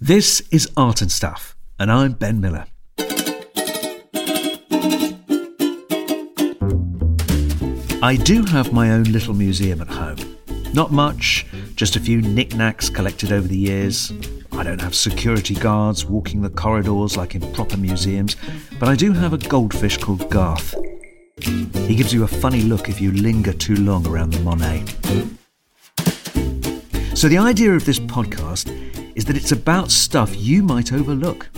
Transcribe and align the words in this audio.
This 0.00 0.42
is 0.50 0.70
Art 0.76 1.00
and 1.00 1.10
Stuff, 1.10 1.56
and 1.78 1.90
I'm 1.90 2.12
Ben 2.12 2.38
Miller. 2.38 2.66
I 8.02 8.18
do 8.22 8.44
have 8.44 8.74
my 8.74 8.90
own 8.90 9.04
little 9.04 9.32
museum 9.32 9.80
at 9.80 9.88
home. 9.88 10.18
Not 10.74 10.92
much, 10.92 11.46
just 11.76 11.96
a 11.96 12.00
few 12.00 12.20
knickknacks 12.20 12.90
collected 12.90 13.32
over 13.32 13.48
the 13.48 13.56
years. 13.56 14.12
I 14.52 14.62
don't 14.64 14.82
have 14.82 14.94
security 14.94 15.54
guards 15.54 16.04
walking 16.04 16.42
the 16.42 16.50
corridors 16.50 17.16
like 17.16 17.34
in 17.34 17.50
proper 17.54 17.78
museums, 17.78 18.36
but 18.78 18.90
I 18.90 18.96
do 18.96 19.14
have 19.14 19.32
a 19.32 19.38
goldfish 19.38 19.96
called 19.96 20.28
Garth. 20.28 20.74
He 21.40 21.96
gives 21.96 22.12
you 22.12 22.22
a 22.24 22.28
funny 22.28 22.60
look 22.60 22.90
if 22.90 23.00
you 23.00 23.12
linger 23.12 23.54
too 23.54 23.76
long 23.76 24.06
around 24.06 24.34
the 24.34 24.40
Monet. 24.40 24.84
So, 27.14 27.28
the 27.28 27.38
idea 27.38 27.72
of 27.72 27.86
this 27.86 27.98
podcast 27.98 28.70
is 29.16 29.24
that 29.24 29.36
it's 29.36 29.50
about 29.50 29.90
stuff 29.90 30.36
you 30.36 30.62
might 30.62 30.92
overlook. 30.92 31.48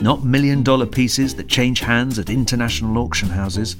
Not 0.00 0.24
million 0.24 0.62
dollar 0.62 0.86
pieces 0.86 1.34
that 1.36 1.46
change 1.46 1.78
hands 1.78 2.18
at 2.18 2.30
international 2.30 2.98
auction 2.98 3.28
houses, 3.28 3.76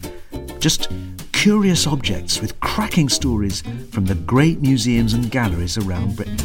just 0.60 0.92
curious 1.32 1.86
objects 1.86 2.40
with 2.40 2.60
cracking 2.60 3.08
stories 3.08 3.62
from 3.90 4.04
the 4.04 4.14
great 4.14 4.60
museums 4.60 5.14
and 5.14 5.30
galleries 5.30 5.78
around 5.78 6.14
Britain. 6.14 6.36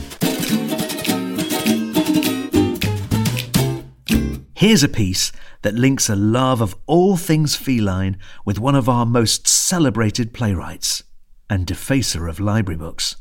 Here's 4.56 4.82
a 4.82 4.90
piece 4.90 5.32
that 5.62 5.76
links 5.76 6.10
a 6.10 6.16
love 6.16 6.62
of 6.62 6.76
all 6.88 7.18
things 7.18 7.56
feline 7.56 8.18
with 8.46 8.60
one 8.60 8.76
of 8.76 8.90
our 8.90 9.06
most 9.06 9.46
celebrated 9.48 10.34
playwrights 10.34 11.04
and 11.50 11.68
defacer 11.68 12.30
of 12.30 12.40
library 12.40 12.78
books. 12.78 13.18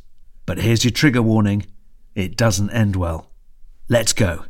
But 0.47 0.59
here's 0.59 0.85
your 0.85 0.93
trigger 0.93 1.21
warning 1.21 1.67
it 2.15 2.37
doesn't 2.37 2.71
end 2.71 2.97
well. 2.97 3.33
Let's 3.89 4.13
go. 4.13 4.45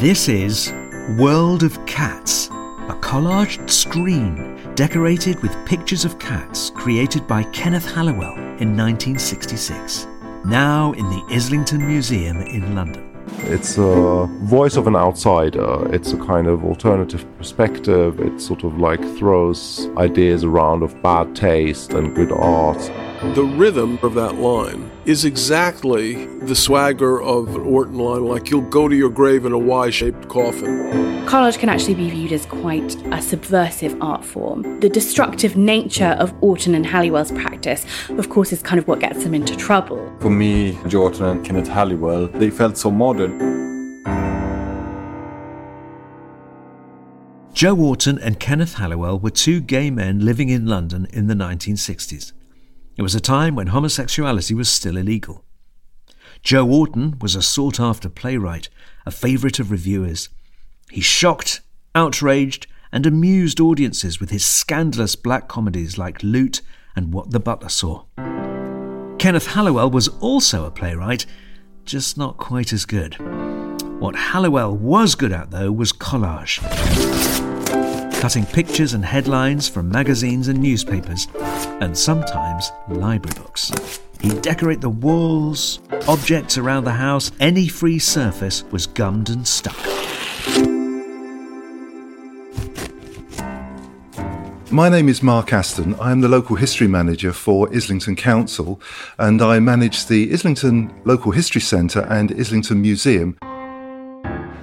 This 0.00 0.28
is 0.28 0.70
World 1.18 1.62
of 1.62 1.86
Cats, 1.86 2.48
a 2.48 2.98
collaged 3.00 3.70
screen 3.70 4.74
decorated 4.74 5.40
with 5.40 5.56
pictures 5.64 6.04
of 6.04 6.18
cats 6.18 6.72
created 6.74 7.26
by 7.26 7.44
Kenneth 7.44 7.86
Halliwell 7.86 8.34
in 8.34 8.76
1966, 8.76 10.06
now 10.44 10.92
in 10.92 11.08
the 11.08 11.24
Islington 11.30 11.86
Museum 11.86 12.42
in 12.42 12.74
London. 12.74 13.06
It's 13.44 13.78
a 13.78 14.26
voice 14.42 14.76
of 14.76 14.86
an 14.86 14.96
outsider. 14.96 15.90
It's 15.94 16.12
a 16.12 16.18
kind 16.18 16.48
of 16.48 16.66
alternative 16.66 17.24
perspective. 17.38 18.20
It 18.20 18.42
sort 18.42 18.64
of 18.64 18.78
like 18.78 19.00
throws 19.16 19.88
ideas 19.96 20.44
around 20.44 20.82
of 20.82 21.02
bad 21.02 21.34
taste 21.34 21.94
and 21.94 22.14
good 22.14 22.30
art. 22.30 22.90
The 23.22 23.44
rhythm 23.44 23.98
of 24.02 24.14
that 24.14 24.36
line 24.36 24.90
is 25.04 25.26
exactly 25.26 26.24
the 26.38 26.54
swagger 26.54 27.20
of 27.20 27.54
an 27.54 27.60
Orton 27.60 27.98
line, 27.98 28.24
like 28.24 28.48
you'll 28.48 28.62
go 28.62 28.88
to 28.88 28.96
your 28.96 29.10
grave 29.10 29.44
in 29.44 29.52
a 29.52 29.58
Y 29.58 29.90
shaped 29.90 30.26
coffin. 30.28 31.26
Collage 31.26 31.58
can 31.58 31.68
actually 31.68 31.96
be 31.96 32.08
viewed 32.08 32.32
as 32.32 32.46
quite 32.46 32.96
a 33.12 33.20
subversive 33.20 33.94
art 34.00 34.24
form. 34.24 34.80
The 34.80 34.88
destructive 34.88 35.54
nature 35.54 36.16
of 36.18 36.32
Orton 36.42 36.74
and 36.74 36.86
Halliwell's 36.86 37.30
practice, 37.32 37.84
of 38.08 38.30
course, 38.30 38.54
is 38.54 38.62
kind 38.62 38.78
of 38.78 38.88
what 38.88 39.00
gets 39.00 39.22
them 39.22 39.34
into 39.34 39.54
trouble. 39.54 40.10
For 40.20 40.30
me, 40.30 40.78
Joe 40.88 41.02
Orton 41.02 41.26
and 41.26 41.44
Kenneth 41.44 41.68
Halliwell, 41.68 42.28
they 42.28 42.48
felt 42.48 42.78
so 42.78 42.90
modern. 42.90 43.38
Joe 47.52 47.76
Orton 47.76 48.18
and 48.18 48.40
Kenneth 48.40 48.76
Halliwell 48.76 49.18
were 49.18 49.28
two 49.28 49.60
gay 49.60 49.90
men 49.90 50.24
living 50.24 50.48
in 50.48 50.64
London 50.64 51.06
in 51.12 51.26
the 51.26 51.34
1960s. 51.34 52.32
It 52.96 53.02
was 53.02 53.14
a 53.14 53.20
time 53.20 53.54
when 53.54 53.68
homosexuality 53.68 54.54
was 54.54 54.68
still 54.68 54.96
illegal. 54.96 55.44
Joe 56.42 56.68
Orton 56.68 57.18
was 57.20 57.34
a 57.34 57.42
sought 57.42 57.78
after 57.78 58.08
playwright, 58.08 58.68
a 59.06 59.10
favourite 59.10 59.58
of 59.58 59.70
reviewers. 59.70 60.28
He 60.90 61.00
shocked, 61.00 61.60
outraged, 61.94 62.66
and 62.92 63.06
amused 63.06 63.60
audiences 63.60 64.20
with 64.20 64.30
his 64.30 64.44
scandalous 64.44 65.14
black 65.16 65.48
comedies 65.48 65.98
like 65.98 66.22
Loot 66.22 66.62
and 66.96 67.12
What 67.12 67.30
the 67.30 67.40
Butler 67.40 67.68
Saw. 67.68 68.04
Kenneth 69.18 69.48
Halliwell 69.48 69.90
was 69.90 70.08
also 70.20 70.64
a 70.64 70.70
playwright, 70.70 71.26
just 71.84 72.16
not 72.16 72.38
quite 72.38 72.72
as 72.72 72.84
good. 72.84 73.16
What 74.00 74.16
Halliwell 74.16 74.76
was 74.76 75.14
good 75.14 75.32
at, 75.32 75.50
though, 75.50 75.70
was 75.70 75.92
collage 75.92 76.58
cutting 78.20 78.44
pictures 78.44 78.92
and 78.92 79.02
headlines 79.02 79.66
from 79.66 79.88
magazines 79.88 80.48
and 80.48 80.60
newspapers, 80.60 81.26
and 81.80 81.96
sometimes 81.96 82.70
library 82.88 83.34
books. 83.40 83.72
He'd 84.20 84.42
decorate 84.42 84.82
the 84.82 84.90
walls, 84.90 85.80
objects 86.06 86.58
around 86.58 86.84
the 86.84 86.92
house, 86.92 87.32
any 87.40 87.66
free 87.66 87.98
surface 87.98 88.62
was 88.64 88.86
gummed 88.86 89.30
and 89.30 89.48
stuck. 89.48 89.74
My 94.70 94.90
name 94.90 95.08
is 95.08 95.22
Mark 95.22 95.54
Aston. 95.54 95.94
I 95.94 96.12
am 96.12 96.20
the 96.20 96.28
local 96.28 96.56
history 96.56 96.88
manager 96.88 97.32
for 97.32 97.74
Islington 97.74 98.16
Council 98.16 98.82
and 99.18 99.40
I 99.40 99.60
manage 99.60 100.06
the 100.06 100.30
Islington 100.30 100.92
Local 101.06 101.32
History 101.32 101.62
Centre 101.62 102.06
and 102.10 102.30
Islington 102.38 102.82
Museum. 102.82 103.38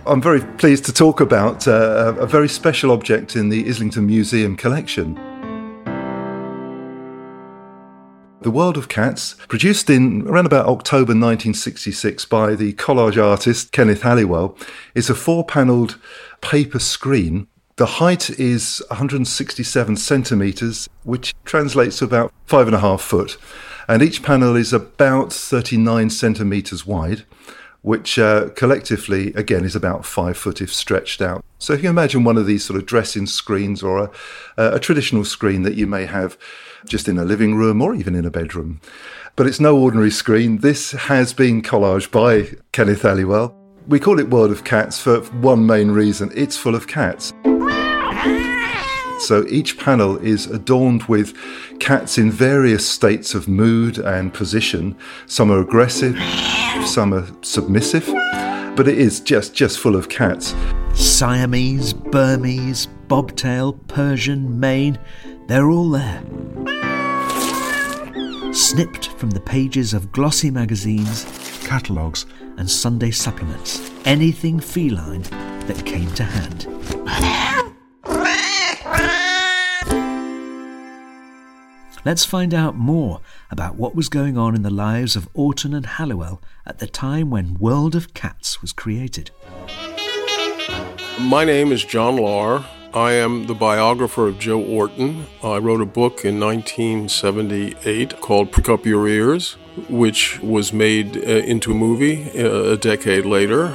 I'm 0.08 0.22
very 0.22 0.40
pleased 0.40 0.86
to 0.86 0.94
talk 0.94 1.20
about 1.20 1.68
uh, 1.68 2.16
a 2.18 2.26
very 2.26 2.48
special 2.48 2.92
object 2.92 3.36
in 3.36 3.50
the 3.50 3.68
Islington 3.68 4.08
Museum 4.08 4.56
collection. 4.56 5.16
The 8.40 8.50
World 8.50 8.78
of 8.78 8.88
Cats, 8.88 9.36
produced 9.50 9.90
in 9.90 10.26
around 10.26 10.46
about 10.46 10.68
October 10.68 11.12
1966 11.12 12.24
by 12.24 12.56
the 12.56 12.72
collage 12.74 13.22
artist 13.22 13.74
Kenneth 13.74 14.04
Halliwell, 14.04 14.58
is 14.96 15.10
a 15.10 15.16
four 15.16 15.44
panelled 15.44 16.00
paper 16.40 16.80
screen. 16.80 17.48
The 17.76 17.86
height 17.86 18.30
is 18.30 18.82
167 18.88 19.98
centimetres, 19.98 20.88
which 21.04 21.36
translates 21.44 21.98
to 21.98 22.06
about 22.06 22.32
five 22.46 22.68
and 22.68 22.76
a 22.76 22.80
half 22.80 23.02
foot. 23.02 23.38
And 23.90 24.02
each 24.02 24.24
panel 24.24 24.56
is 24.56 24.72
about 24.72 25.34
39 25.34 26.10
centimetres 26.12 26.86
wide 26.86 27.26
which 27.88 28.20
uh, 28.20 28.50
collectively, 28.50 29.34
again, 29.36 29.64
is 29.64 29.74
about 29.74 30.06
five 30.06 30.36
foot 30.36 30.60
if 30.60 30.74
stretched 30.74 31.22
out. 31.22 31.42
So 31.58 31.72
if 31.72 31.82
you 31.82 31.90
imagine 31.90 32.26
one 32.26 32.36
of 32.36 32.46
these 32.46 32.66
sort 32.66 32.78
of 32.78 32.86
dressing 32.86 33.26
screens 33.26 33.82
or 33.82 34.12
a, 34.58 34.76
a 34.76 34.78
traditional 34.78 35.24
screen 35.24 35.62
that 35.64 35.76
you 35.76 35.88
may 35.88 36.06
have 36.06 36.38
just 36.86 37.08
in 37.08 37.18
a 37.18 37.24
living 37.24 37.56
room 37.56 37.82
or 37.82 37.96
even 37.96 38.14
in 38.14 38.26
a 38.26 38.30
bedroom. 38.30 38.82
But 39.38 39.48
it's 39.48 39.62
no 39.62 39.78
ordinary 39.78 40.12
screen. 40.12 40.58
This 40.58 40.92
has 40.92 41.32
been 41.32 41.62
collaged 41.62 42.12
by 42.12 42.58
Kenneth 42.74 43.04
Halliwell. 43.04 43.56
We 43.88 44.02
call 44.02 44.20
it 44.20 44.30
World 44.30 44.52
of 44.52 44.66
Cats 44.66 45.00
for 45.00 45.22
one 45.40 45.66
main 45.66 45.90
reason 45.90 46.30
it's 46.36 46.58
full 46.58 46.76
of 46.76 46.88
cats. 46.88 47.32
So 49.20 49.46
each 49.48 49.78
panel 49.78 50.18
is 50.18 50.46
adorned 50.46 51.04
with 51.04 51.36
cats 51.80 52.18
in 52.18 52.32
various 52.32 52.88
states 52.88 53.34
of 53.34 53.48
mood 53.48 53.98
and 53.98 54.34
position. 54.34 54.96
Some 55.26 55.52
are 55.52 55.60
aggressive, 55.60 56.18
some 56.86 57.14
are 57.14 57.28
submissive, 57.42 58.06
but 58.76 58.88
it 58.88 58.98
is 58.98 59.20
just 59.20 59.56
just 59.56 59.80
full 59.80 59.96
of 59.96 60.08
cats. 60.08 60.54
Siamese, 60.94 61.94
Burmese, 61.94 62.88
bobtail, 63.08 63.74
Persian, 63.88 64.60
Maine, 64.60 65.00
they're 65.48 65.70
all 65.70 65.90
there. 65.90 66.22
Snipped 68.54 69.08
from 69.18 69.32
the 69.32 69.44
pages 69.46 69.94
of 69.94 70.12
glossy 70.12 70.52
magazines, 70.52 71.26
catalogues, 71.66 72.26
and 72.58 72.70
Sunday 72.70 73.12
supplements. 73.12 73.92
Anything 74.06 74.60
feline 74.60 75.24
that 75.68 75.84
came 75.86 76.12
to 76.14 76.24
hand. 76.24 77.67
Let's 82.08 82.24
find 82.24 82.54
out 82.54 82.74
more 82.74 83.20
about 83.52 83.76
what 83.76 83.94
was 83.94 84.08
going 84.08 84.38
on 84.38 84.56
in 84.56 84.62
the 84.62 84.70
lives 84.70 85.18
of 85.18 85.28
Orton 85.34 85.74
and 85.74 85.86
Halliwell 85.86 86.42
at 86.66 86.80
the 86.80 86.88
time 86.88 87.30
when 87.30 87.56
World 87.56 87.96
of 87.96 88.14
Cats 88.14 88.62
was 88.62 88.72
created. 88.72 89.32
My 91.20 91.44
name 91.44 91.74
is 91.74 91.84
John 91.84 92.16
Lahr. 92.16 92.64
I 92.94 93.12
am 93.12 93.48
the 93.48 93.54
biographer 93.54 94.26
of 94.26 94.40
Joe 94.40 94.64
Orton. 94.64 95.26
I 95.44 95.58
wrote 95.58 95.82
a 95.82 95.86
book 95.86 96.24
in 96.24 96.40
1978 96.40 98.22
called 98.22 98.54
Prick 98.54 98.70
Up 98.70 98.86
Your 98.86 99.06
Ears, 99.06 99.58
which 99.90 100.40
was 100.40 100.72
made 100.72 101.18
uh, 101.18 101.20
into 101.20 101.72
a 101.72 101.76
movie 101.76 102.32
uh, 102.40 102.72
a 102.72 102.78
decade 102.78 103.26
later. 103.26 103.66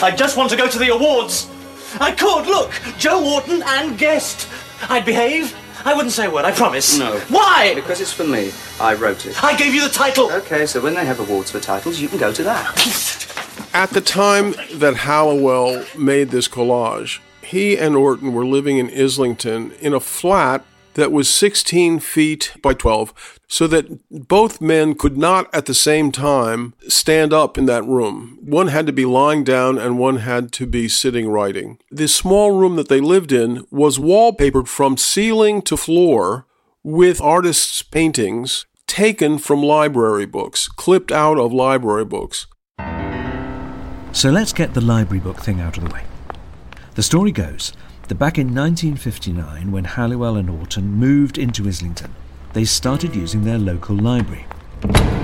I 0.00 0.14
just 0.16 0.36
want 0.36 0.50
to 0.50 0.56
go 0.56 0.68
to 0.68 0.78
the 0.78 0.94
awards. 0.94 1.50
I 1.98 2.12
could, 2.12 2.46
look, 2.46 2.70
Joe 2.96 3.34
Orton 3.34 3.64
and 3.66 3.98
guest. 3.98 4.48
I'd 4.88 5.04
behave. 5.04 5.52
I 5.86 5.94
wouldn't 5.94 6.12
say 6.12 6.26
a 6.26 6.30
word, 6.30 6.44
I 6.44 6.50
promise. 6.50 6.98
No. 6.98 7.16
Why? 7.28 7.72
Because 7.76 8.00
it's 8.00 8.12
for 8.12 8.24
me. 8.24 8.50
I 8.80 8.94
wrote 8.94 9.24
it. 9.24 9.42
I 9.44 9.56
gave 9.56 9.72
you 9.72 9.86
the 9.86 9.94
title. 9.94 10.32
Okay, 10.32 10.66
so 10.66 10.80
when 10.80 10.94
they 10.94 11.04
have 11.04 11.20
awards 11.20 11.52
for 11.52 11.60
titles, 11.60 12.00
you 12.00 12.08
can 12.08 12.18
go 12.18 12.32
to 12.32 12.42
that. 12.42 13.68
At 13.72 13.90
the 13.90 14.00
time 14.00 14.56
that 14.74 14.96
Halliwell 14.96 15.84
made 15.96 16.30
this 16.30 16.48
collage, 16.48 17.20
he 17.40 17.78
and 17.78 17.94
Orton 17.94 18.32
were 18.32 18.44
living 18.44 18.78
in 18.78 18.90
Islington 18.90 19.70
in 19.80 19.94
a 19.94 20.00
flat 20.00 20.64
that 20.96 21.12
was 21.12 21.28
16 21.28 22.00
feet 22.00 22.54
by 22.62 22.72
12, 22.72 23.38
so 23.46 23.66
that 23.66 23.86
both 24.10 24.60
men 24.60 24.94
could 24.94 25.16
not 25.16 25.54
at 25.54 25.66
the 25.66 25.74
same 25.74 26.10
time 26.10 26.74
stand 26.88 27.32
up 27.32 27.56
in 27.56 27.66
that 27.66 27.84
room. 27.84 28.38
One 28.40 28.68
had 28.68 28.86
to 28.86 28.92
be 28.92 29.04
lying 29.04 29.44
down 29.44 29.78
and 29.78 29.98
one 29.98 30.16
had 30.16 30.52
to 30.52 30.66
be 30.66 30.88
sitting 30.88 31.28
writing. 31.28 31.78
The 31.90 32.08
small 32.08 32.52
room 32.58 32.76
that 32.76 32.88
they 32.88 33.00
lived 33.00 33.30
in 33.30 33.66
was 33.70 33.98
wallpapered 33.98 34.68
from 34.68 34.96
ceiling 34.96 35.60
to 35.62 35.76
floor 35.76 36.46
with 36.82 37.20
artists' 37.20 37.82
paintings 37.82 38.64
taken 38.86 39.38
from 39.38 39.62
library 39.62 40.26
books, 40.26 40.66
clipped 40.66 41.12
out 41.12 41.38
of 41.38 41.52
library 41.52 42.04
books. 42.06 42.46
So 44.12 44.30
let's 44.30 44.54
get 44.54 44.72
the 44.72 44.80
library 44.80 45.20
book 45.20 45.40
thing 45.40 45.60
out 45.60 45.76
of 45.76 45.84
the 45.84 45.90
way. 45.94 46.04
The 46.94 47.02
story 47.02 47.32
goes 47.32 47.74
that 48.08 48.14
back 48.16 48.38
in 48.38 48.48
1959, 48.48 49.72
when 49.72 49.84
Halliwell 49.84 50.36
and 50.36 50.48
Orton 50.48 50.90
moved 50.92 51.38
into 51.38 51.66
Islington, 51.66 52.14
they 52.52 52.64
started 52.64 53.14
using 53.14 53.44
their 53.44 53.58
local 53.58 53.96
library. 53.96 54.46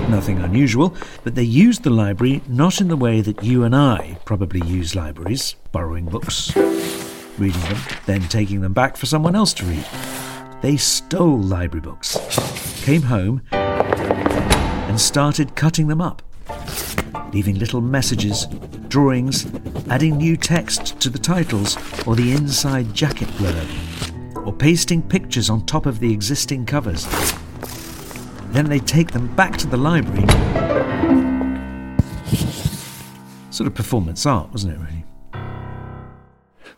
Nothing 0.09 0.39
unusual, 0.39 0.95
but 1.23 1.35
they 1.35 1.43
used 1.43 1.83
the 1.83 1.89
library 1.89 2.41
not 2.47 2.81
in 2.81 2.87
the 2.87 2.97
way 2.97 3.21
that 3.21 3.43
you 3.43 3.63
and 3.63 3.75
I 3.75 4.17
probably 4.25 4.65
use 4.67 4.95
libraries, 4.95 5.55
borrowing 5.71 6.05
books, 6.05 6.55
reading 7.37 7.61
them, 7.61 7.77
then 8.05 8.21
taking 8.23 8.61
them 8.61 8.73
back 8.73 8.97
for 8.97 9.05
someone 9.05 9.35
else 9.35 9.53
to 9.55 9.65
read. 9.65 9.85
They 10.61 10.77
stole 10.77 11.39
library 11.39 11.81
books, 11.81 12.17
came 12.83 13.03
home, 13.03 13.41
and 13.51 14.99
started 14.99 15.55
cutting 15.55 15.87
them 15.87 16.01
up 16.01 16.21
leaving 17.33 17.57
little 17.57 17.81
messages, 17.81 18.47
drawings, 18.93 19.47
adding 19.89 20.17
new 20.17 20.37
text 20.37 20.99
to 20.99 21.09
the 21.09 21.17
titles 21.17 21.77
or 22.05 22.15
the 22.15 22.31
inside 22.31 22.93
jacket 22.93 23.27
blurb, 23.29 24.45
or 24.45 24.53
pasting 24.53 25.01
pictures 25.01 25.49
on 25.49 25.65
top 25.65 25.87
of 25.87 25.99
the 25.99 26.13
existing 26.13 26.63
covers. 26.63 27.07
Then 28.51 28.69
they 28.69 28.77
take 28.77 29.09
them 29.09 29.35
back 29.35 29.57
to 29.57 29.65
the 29.65 29.77
library. 29.77 30.27
Sort 33.49 33.65
of 33.65 33.73
performance 33.73 34.27
art, 34.27 34.51
wasn't 34.51 34.75
it, 34.75 34.79
really? 34.79 35.02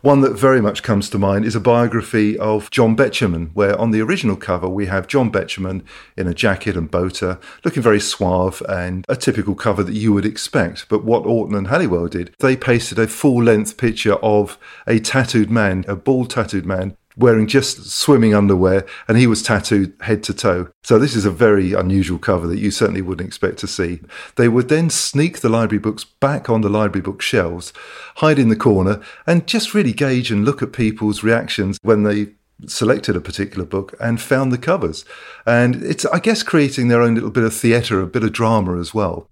One 0.02 0.20
that 0.20 0.38
very 0.38 0.60
much 0.60 0.82
comes 0.82 1.08
to 1.10 1.18
mind 1.18 1.44
is 1.44 1.56
a 1.56 1.60
biography 1.60 2.38
of 2.38 2.70
John 2.70 2.96
Betjeman, 2.96 3.50
where 3.54 3.78
on 3.80 3.92
the 3.92 4.02
original 4.02 4.36
cover 4.36 4.68
we 4.68 4.86
have 4.86 5.08
John 5.08 5.32
Betjeman 5.32 5.82
in 6.16 6.28
a 6.28 6.34
jacket 6.34 6.76
and 6.76 6.90
boater, 6.90 7.38
looking 7.64 7.82
very 7.82 8.00
suave 8.00 8.62
and 8.68 9.04
a 9.08 9.16
typical 9.16 9.54
cover 9.54 9.82
that 9.82 9.94
you 9.94 10.12
would 10.12 10.26
expect. 10.26 10.88
But 10.88 11.04
what 11.04 11.24
Orton 11.24 11.56
and 11.56 11.68
Halliwell 11.68 12.08
did, 12.08 12.34
they 12.40 12.56
pasted 12.56 12.98
a 12.98 13.08
full 13.08 13.42
length 13.42 13.78
picture 13.78 14.14
of 14.16 14.58
a 14.86 14.98
tattooed 14.98 15.50
man, 15.50 15.84
a 15.88 15.96
bald 15.96 16.30
tattooed 16.30 16.66
man, 16.66 16.96
wearing 17.16 17.46
just 17.46 17.90
swimming 17.90 18.34
underwear, 18.34 18.86
and 19.08 19.16
he 19.16 19.26
was 19.26 19.42
tattooed 19.42 19.94
head 20.02 20.22
to 20.24 20.34
toe. 20.34 20.68
So 20.82 20.98
this 20.98 21.16
is 21.16 21.24
a 21.24 21.30
very 21.30 21.72
unusual 21.72 22.18
cover 22.18 22.46
that 22.46 22.58
you 22.58 22.70
certainly 22.70 23.02
wouldn't 23.02 23.26
expect 23.26 23.58
to 23.58 23.66
see. 23.66 24.00
They 24.36 24.48
would 24.48 24.68
then 24.68 24.90
sneak 24.90 25.40
the 25.40 25.48
library 25.48 25.80
books 25.80 26.04
back 26.04 26.50
on 26.50 26.60
the 26.60 26.68
library 26.68 27.02
book 27.02 27.22
shelves, 27.22 27.72
hide 28.16 28.38
in 28.38 28.48
the 28.48 28.56
corner, 28.56 29.00
and 29.26 29.46
just 29.46 29.74
really 29.74 29.92
gauge 29.92 30.30
and 30.30 30.44
look 30.44 30.62
at 30.62 30.72
people's 30.72 31.22
reactions 31.22 31.78
when 31.82 32.02
they 32.02 32.28
selected 32.66 33.16
a 33.16 33.20
particular 33.20 33.66
book 33.66 33.94
and 34.00 34.20
found 34.20 34.52
the 34.52 34.58
covers. 34.58 35.04
And 35.44 35.82
it's, 35.82 36.04
I 36.06 36.18
guess, 36.18 36.42
creating 36.42 36.88
their 36.88 37.02
own 37.02 37.14
little 37.14 37.30
bit 37.30 37.44
of 37.44 37.54
theatre, 37.54 38.00
a 38.00 38.06
bit 38.06 38.24
of 38.24 38.32
drama 38.32 38.78
as 38.78 38.94
well. 38.94 39.28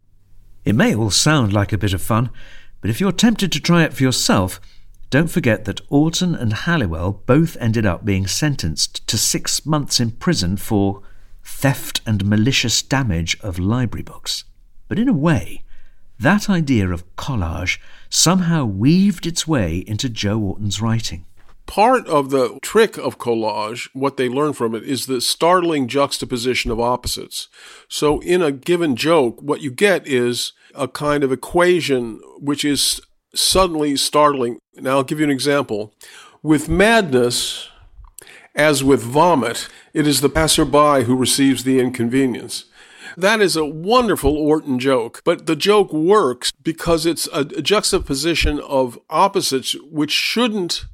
It 0.64 0.75
may 0.75 0.94
all 0.94 1.10
sound 1.10 1.52
like 1.52 1.72
a 1.72 1.78
bit 1.78 1.92
of 1.92 2.02
fun, 2.02 2.31
but 2.81 2.90
if 2.90 3.00
you're 3.00 3.12
tempted 3.12 3.52
to 3.52 3.60
try 3.60 3.82
it 3.82 3.94
for 3.94 4.02
yourself, 4.02 4.60
don't 5.14 5.28
forget 5.28 5.64
that 5.64 5.81
Orton 5.90 6.34
and 6.34 6.52
Halliwell 6.52 7.22
both 7.25 7.56
ended 7.61 7.87
up 7.87 8.05
being 8.05 8.26
sentenced 8.26 9.06
to 9.06 9.16
six 9.16 9.64
months 9.64 10.00
in 10.00 10.11
prison 10.11 10.56
for 10.56 11.02
theft 11.44 12.00
and 12.05 12.25
malicious 12.25 12.82
damage 12.82 13.38
of 13.40 13.61
library 13.61 14.02
books. 14.02 14.43
But 14.88 14.99
in 14.99 15.08
a 15.08 15.12
way, 15.12 15.62
that 16.19 16.50
idea 16.50 16.88
of 16.90 17.05
collage 17.14 17.78
somehow 18.11 18.64
weaved 18.64 19.25
its 19.25 19.46
way 19.46 19.84
into 19.87 20.08
Joe 20.08 20.40
Orton's 20.40 20.82
writing. 20.82 21.26
Part 21.67 22.08
of 22.08 22.31
the 22.31 22.58
trick 22.60 22.99
of 22.99 23.17
collage, 23.17 23.88
what 23.93 24.17
they 24.17 24.28
learn 24.28 24.52
from 24.52 24.75
it, 24.75 24.82
is 24.82 25.06
the 25.06 25.20
startling 25.20 25.87
juxtaposition 25.87 26.72
of 26.72 26.81
opposites. 26.81 27.46
So, 27.88 28.19
in 28.19 28.43
a 28.43 28.50
given 28.50 28.96
joke, 28.96 29.40
what 29.40 29.60
you 29.60 29.70
get 29.70 30.08
is 30.08 30.55
a 30.75 30.88
kind 30.88 31.22
of 31.22 31.31
equation 31.31 32.20
which 32.40 32.64
is 32.64 33.00
suddenly 33.34 33.96
startling. 33.96 34.58
Now, 34.76 34.96
I'll 34.96 35.04
give 35.04 35.19
you 35.19 35.25
an 35.25 35.31
example. 35.31 35.92
With 36.42 36.69
madness, 36.69 37.69
as 38.54 38.84
with 38.84 39.02
vomit, 39.02 39.69
it 39.92 40.06
is 40.06 40.20
the 40.20 40.28
passerby 40.28 41.04
who 41.04 41.16
receives 41.16 41.64
the 41.64 41.81
inconvenience. 41.81 42.66
That 43.16 43.40
is 43.40 43.56
a 43.56 43.64
wonderful 43.64 44.36
Orton 44.36 44.78
joke, 44.78 45.22
but 45.25 45.46
the 45.46 45.56
joke 45.56 45.92
works 45.92 46.52
because 46.62 47.06
it's 47.06 47.28
a, 47.32 47.44
juxtaposition 47.44 48.58
of 48.60 48.98
opposites 49.08 49.76
which 49.84 50.10
shouldn't 50.10 50.86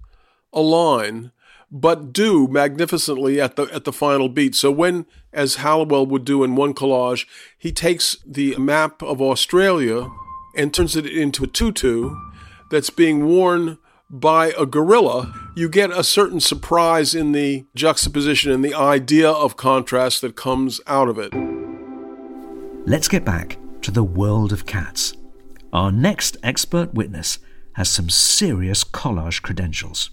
align, 0.53 1.33
but 1.71 2.13
do 2.13 2.47
magnificently 2.49 3.41
at 3.41 3.57
the 3.57 3.63
at 3.73 3.85
the 3.85 3.93
final 3.93 4.29
beat. 4.29 4.55
So 4.55 4.71
when, 4.71 5.07
as 5.33 5.57
Halliwell 5.57 6.07
would 6.07 6.25
do 6.25 6.45
in 6.45 6.57
one 6.57 6.75
collage, 6.75 7.27
he 7.57 7.73
takes 7.73 8.17
the 8.27 8.55
map 8.57 9.03
of 9.03 9.23
Australia 9.23 10.11
and 10.55 10.75
turns 10.75 10.97
it 10.97 11.07
into 11.07 11.45
a 11.45 11.47
tutu, 11.47 12.17
that's 12.71 12.91
being 12.91 13.27
worn 13.27 13.79
by 14.09 14.53
a 14.59 14.67
gorilla, 14.67 15.33
you 15.55 15.69
get 15.69 15.91
a 15.91 16.03
certain 16.03 16.41
surprise 16.41 17.15
in 17.15 17.33
the 17.33 17.67
juxtaposition 17.75 18.51
and 18.51 18.65
the 18.65 18.75
idea 18.75 19.31
of 19.31 19.57
contrast 19.57 20.21
that 20.23 20.35
comes 20.35 20.81
out 20.87 21.09
of 21.09 21.19
it. 21.19 21.33
Let's 22.87 23.09
get 23.09 23.25
back 23.25 23.59
to 23.83 23.91
the 23.91 24.03
world 24.03 24.53
of 24.53 24.67
cats. 24.67 25.15
Our 25.73 25.93
next 25.93 26.37
expert 26.43 26.93
witness 26.95 27.39
has 27.75 27.89
some 27.89 28.11
serious 28.11 28.83
collage 28.83 29.43
credentials. 29.43 30.11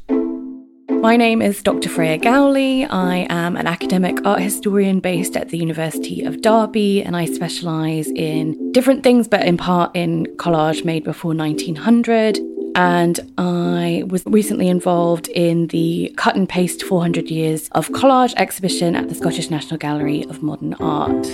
My 1.02 1.16
name 1.16 1.42
is 1.42 1.62
Dr. 1.62 1.90
Freya 1.90 2.18
Gowrley. 2.18 2.88
I 2.90 3.28
am 3.30 3.56
an 3.56 3.68
academic 3.68 4.26
art 4.26 4.42
historian 4.42 5.00
based 5.00 5.38
at 5.38 5.50
the 5.50 5.58
University 5.58 6.24
of 6.24 6.42
Derby, 6.42 7.04
and 7.04 7.16
I 7.16 7.26
specialise 7.26 8.08
in 8.08 8.72
different 8.72 9.04
things, 9.04 9.28
but 9.28 9.46
in 9.46 9.58
part 9.58 9.96
in 9.96 10.26
collage 10.38 10.84
made 10.84 11.04
before 11.04 11.36
1900. 11.36 12.40
And 12.76 13.20
I 13.38 14.04
was 14.08 14.24
recently 14.26 14.68
involved 14.68 15.28
in 15.30 15.68
the 15.68 16.14
cut 16.18 16.36
and 16.36 16.50
paste 16.50 16.84
400 16.84 17.30
years 17.30 17.70
of 17.74 17.90
collage 17.90 18.34
exhibition 18.36 18.96
at 18.96 19.08
the 19.08 19.16
Scottish 19.16 19.50
National 19.50 19.78
Gallery 19.78 20.24
of 20.26 20.42
Modern 20.42 20.74
Art. 20.76 21.26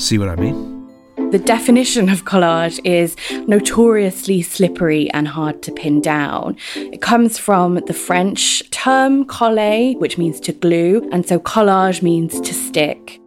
See 0.00 0.18
what 0.18 0.28
I 0.28 0.36
mean? 0.36 0.71
The 1.32 1.38
definition 1.38 2.10
of 2.10 2.26
collage 2.26 2.78
is 2.84 3.16
notoriously 3.48 4.42
slippery 4.42 5.10
and 5.12 5.26
hard 5.26 5.62
to 5.62 5.72
pin 5.72 6.02
down. 6.02 6.58
It 6.76 7.00
comes 7.00 7.38
from 7.38 7.76
the 7.86 7.94
French 7.94 8.68
term 8.68 9.24
coller, 9.24 9.92
which 9.92 10.18
means 10.18 10.40
to 10.40 10.52
glue, 10.52 11.08
and 11.10 11.26
so 11.26 11.38
collage 11.40 12.02
means 12.02 12.38
to 12.38 12.52
stick. 12.52 13.18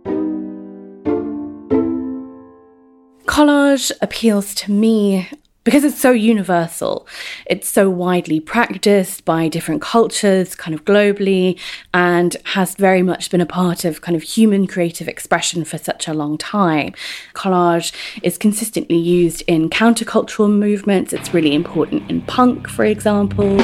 Collage 3.26 3.92
appeals 4.04 4.54
to 4.54 4.72
me 4.72 5.28
because 5.66 5.84
it's 5.84 6.00
so 6.00 6.12
universal, 6.12 7.08
it's 7.48 7.68
so 7.68 7.90
widely 7.90 8.40
practiced 8.40 9.26
by 9.26 9.50
different 9.50 9.82
cultures, 9.82 10.54
kind 10.54 10.76
of 10.76 10.86
globally, 10.86 11.60
and 11.92 12.38
has 12.46 12.76
very 12.76 13.02
much 13.02 13.32
been 13.32 13.42
a 13.42 13.48
part 13.48 13.84
of 13.84 14.02
kind 14.02 14.16
of 14.16 14.22
human 14.22 14.68
creative 14.68 15.08
expression 15.08 15.66
for 15.66 15.80
such 15.80 16.08
a 16.08 16.14
long 16.14 16.38
time. 16.38 16.94
Collage 17.34 17.94
is 18.22 18.38
consistently 18.38 18.96
used 18.96 19.42
in 19.48 19.70
countercultural 19.72 20.52
movements, 20.52 21.12
it's 21.12 21.34
really 21.34 21.56
important 21.56 22.10
in 22.12 22.22
punk, 22.22 22.70
for 22.70 22.86
example. 22.86 23.60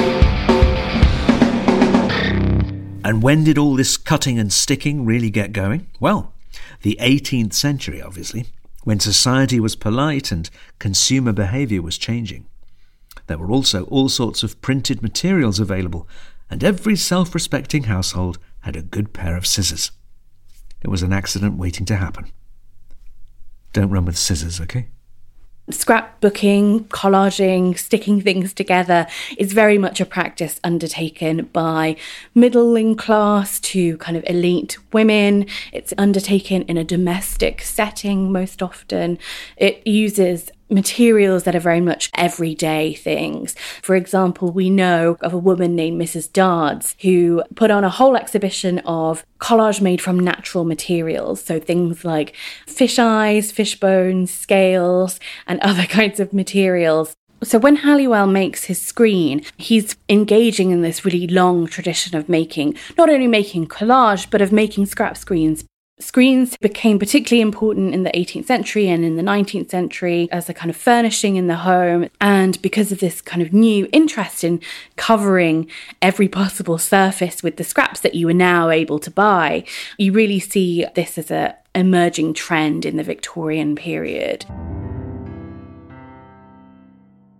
And 3.04 3.22
when 3.22 3.44
did 3.44 3.58
all 3.58 3.76
this 3.76 3.96
cutting 3.96 4.40
and 4.40 4.52
sticking 4.52 5.04
really 5.04 5.30
get 5.30 5.52
going? 5.52 5.86
Well, 6.00 6.32
the 6.82 6.98
18th 7.00 7.52
century, 7.52 8.02
obviously 8.02 8.46
when 8.84 9.00
society 9.00 9.60
was 9.60 9.76
polite 9.76 10.32
and 10.32 10.50
consumer 10.78 11.32
behaviour 11.32 11.82
was 11.82 11.98
changing. 11.98 12.46
There 13.26 13.38
were 13.38 13.50
also 13.50 13.84
all 13.84 14.08
sorts 14.08 14.42
of 14.42 14.60
printed 14.60 15.02
materials 15.02 15.60
available, 15.60 16.08
and 16.50 16.64
every 16.64 16.96
self 16.96 17.34
respecting 17.34 17.84
household 17.84 18.38
had 18.60 18.76
a 18.76 18.82
good 18.82 19.12
pair 19.12 19.36
of 19.36 19.46
scissors. 19.46 19.90
It 20.82 20.88
was 20.88 21.02
an 21.02 21.12
accident 21.12 21.56
waiting 21.56 21.86
to 21.86 21.96
happen. 21.96 22.32
Don't 23.72 23.90
run 23.90 24.04
with 24.04 24.18
scissors, 24.18 24.60
okay? 24.60 24.88
Scrapbooking, 25.70 26.86
collaging, 26.88 27.78
sticking 27.78 28.20
things 28.20 28.52
together 28.52 29.06
is 29.38 29.52
very 29.52 29.78
much 29.78 30.00
a 30.00 30.06
practice 30.06 30.58
undertaken 30.64 31.48
by 31.52 31.96
middling 32.34 32.96
class 32.96 33.60
to 33.60 33.96
kind 33.98 34.16
of 34.16 34.24
elite 34.26 34.76
women. 34.92 35.46
It's 35.72 35.94
undertaken 35.96 36.62
in 36.62 36.76
a 36.76 36.84
domestic 36.84 37.62
setting 37.62 38.32
most 38.32 38.60
often. 38.62 39.18
It 39.56 39.86
uses 39.86 40.50
materials 40.72 41.44
that 41.44 41.54
are 41.54 41.60
very 41.60 41.80
much 41.80 42.10
everyday 42.16 42.94
things. 42.94 43.54
For 43.82 43.94
example, 43.94 44.50
we 44.50 44.70
know 44.70 45.16
of 45.20 45.32
a 45.32 45.38
woman 45.38 45.76
named 45.76 46.00
Mrs. 46.00 46.32
Dards 46.32 46.96
who 47.02 47.42
put 47.54 47.70
on 47.70 47.84
a 47.84 47.90
whole 47.90 48.16
exhibition 48.16 48.78
of 48.80 49.24
collage 49.38 49.80
made 49.80 50.00
from 50.00 50.18
natural 50.18 50.64
materials. 50.64 51.44
So 51.44 51.60
things 51.60 52.04
like 52.04 52.34
fish 52.66 52.98
eyes, 52.98 53.52
fish 53.52 53.78
bones, 53.78 54.30
scales, 54.32 55.20
and 55.46 55.60
other 55.62 55.84
kinds 55.84 56.18
of 56.20 56.32
materials. 56.32 57.14
So 57.42 57.58
when 57.58 57.76
Halliwell 57.76 58.28
makes 58.28 58.64
his 58.64 58.80
screen, 58.80 59.42
he's 59.56 59.96
engaging 60.08 60.70
in 60.70 60.82
this 60.82 61.04
really 61.04 61.26
long 61.26 61.66
tradition 61.66 62.16
of 62.16 62.28
making, 62.28 62.76
not 62.96 63.10
only 63.10 63.26
making 63.26 63.66
collage, 63.66 64.30
but 64.30 64.40
of 64.40 64.52
making 64.52 64.86
scrap 64.86 65.16
screens 65.16 65.64
Screens 66.02 66.56
became 66.56 66.98
particularly 66.98 67.40
important 67.40 67.94
in 67.94 68.02
the 68.02 68.10
18th 68.10 68.46
century 68.46 68.88
and 68.88 69.04
in 69.04 69.16
the 69.16 69.22
19th 69.22 69.70
century 69.70 70.28
as 70.32 70.48
a 70.48 70.54
kind 70.54 70.68
of 70.68 70.76
furnishing 70.76 71.36
in 71.36 71.46
the 71.46 71.56
home. 71.56 72.08
And 72.20 72.60
because 72.60 72.90
of 72.90 72.98
this 72.98 73.20
kind 73.20 73.40
of 73.40 73.52
new 73.52 73.88
interest 73.92 74.42
in 74.42 74.60
covering 74.96 75.70
every 76.02 76.28
possible 76.28 76.76
surface 76.76 77.42
with 77.42 77.56
the 77.56 77.64
scraps 77.64 78.00
that 78.00 78.16
you 78.16 78.26
were 78.26 78.34
now 78.34 78.68
able 78.68 78.98
to 78.98 79.10
buy, 79.10 79.64
you 79.96 80.12
really 80.12 80.40
see 80.40 80.84
this 80.96 81.18
as 81.18 81.30
a 81.30 81.56
emerging 81.74 82.34
trend 82.34 82.84
in 82.84 82.96
the 82.96 83.04
Victorian 83.04 83.76
period. 83.76 84.44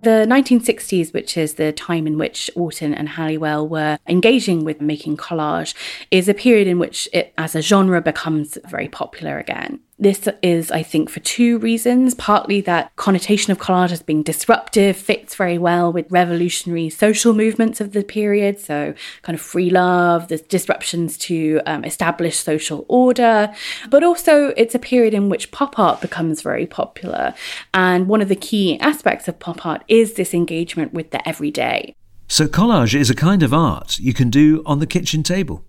The 0.02 0.26
1960s, 0.28 1.14
which 1.14 1.36
is 1.36 1.54
the 1.54 1.70
time 1.72 2.08
in 2.08 2.18
which 2.18 2.50
Orton 2.56 2.92
and 2.92 3.08
Halliwell 3.08 3.68
were 3.68 3.98
engaging 4.08 4.64
with 4.64 4.80
making 4.80 5.16
collage, 5.16 5.74
is 6.10 6.28
a 6.28 6.34
period 6.34 6.66
in 6.66 6.80
which 6.80 7.08
it, 7.12 7.32
as 7.38 7.54
a 7.54 7.62
genre, 7.62 8.02
becomes 8.02 8.58
very 8.66 8.88
popular 8.88 9.38
again. 9.38 9.78
This 10.02 10.28
is, 10.42 10.72
I 10.72 10.82
think, 10.82 11.08
for 11.08 11.20
two 11.20 11.58
reasons. 11.58 12.14
Partly 12.14 12.60
that 12.62 12.90
connotation 12.96 13.52
of 13.52 13.58
collage 13.58 13.92
as 13.92 14.02
being 14.02 14.24
disruptive 14.24 14.96
fits 14.96 15.36
very 15.36 15.58
well 15.58 15.92
with 15.92 16.10
revolutionary 16.10 16.90
social 16.90 17.32
movements 17.32 17.80
of 17.80 17.92
the 17.92 18.02
period. 18.02 18.58
So, 18.58 18.94
kind 19.22 19.38
of 19.38 19.40
free 19.40 19.70
love, 19.70 20.26
the 20.26 20.38
disruptions 20.38 21.16
to 21.18 21.60
um, 21.66 21.84
established 21.84 22.40
social 22.40 22.84
order. 22.88 23.54
But 23.90 24.02
also, 24.02 24.48
it's 24.56 24.74
a 24.74 24.80
period 24.80 25.14
in 25.14 25.28
which 25.28 25.52
pop 25.52 25.78
art 25.78 26.00
becomes 26.00 26.42
very 26.42 26.66
popular. 26.66 27.32
And 27.72 28.08
one 28.08 28.20
of 28.20 28.28
the 28.28 28.34
key 28.34 28.80
aspects 28.80 29.28
of 29.28 29.38
pop 29.38 29.64
art 29.64 29.84
is 29.86 30.14
this 30.14 30.34
engagement 30.34 30.92
with 30.92 31.12
the 31.12 31.28
everyday. 31.28 31.94
So, 32.26 32.48
collage 32.48 32.98
is 32.98 33.08
a 33.08 33.14
kind 33.14 33.44
of 33.44 33.54
art 33.54 34.00
you 34.00 34.14
can 34.14 34.30
do 34.30 34.64
on 34.66 34.80
the 34.80 34.86
kitchen 34.88 35.22
table. 35.22 35.64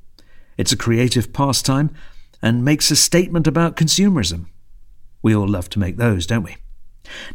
It's 0.58 0.72
a 0.72 0.78
creative 0.78 1.34
pastime 1.34 1.92
and 2.44 2.64
makes 2.64 2.92
a 2.92 2.96
statement 2.96 3.48
about 3.48 3.78
consumerism. 3.78 4.48
We 5.24 5.34
all 5.34 5.48
love 5.48 5.70
to 5.70 5.80
make 5.80 5.96
those, 5.96 6.28
don't 6.28 6.44
we? 6.44 6.58